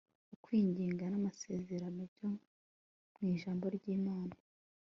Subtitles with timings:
[0.35, 2.29] Ukwinginga namasezerano byo
[3.15, 4.35] mu ijambo ryImana